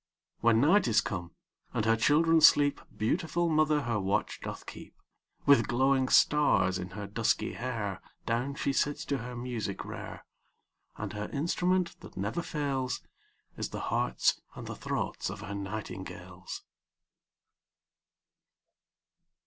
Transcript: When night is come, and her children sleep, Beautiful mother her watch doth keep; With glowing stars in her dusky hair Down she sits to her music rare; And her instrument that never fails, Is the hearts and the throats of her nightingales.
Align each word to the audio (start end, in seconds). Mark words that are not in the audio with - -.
When 0.39 0.59
night 0.59 0.87
is 0.87 0.99
come, 0.99 1.35
and 1.75 1.85
her 1.85 1.95
children 1.95 2.41
sleep, 2.41 2.81
Beautiful 2.97 3.49
mother 3.49 3.81
her 3.81 3.99
watch 3.99 4.41
doth 4.41 4.65
keep; 4.65 4.95
With 5.45 5.67
glowing 5.67 6.09
stars 6.09 6.79
in 6.79 6.89
her 6.97 7.05
dusky 7.05 7.53
hair 7.53 8.01
Down 8.25 8.55
she 8.55 8.73
sits 8.73 9.05
to 9.05 9.19
her 9.19 9.35
music 9.35 9.85
rare; 9.85 10.25
And 10.97 11.13
her 11.13 11.29
instrument 11.29 11.99
that 11.99 12.17
never 12.17 12.41
fails, 12.41 13.03
Is 13.57 13.69
the 13.69 13.79
hearts 13.93 14.41
and 14.55 14.65
the 14.65 14.75
throats 14.75 15.29
of 15.29 15.41
her 15.41 15.53
nightingales. 15.53 16.63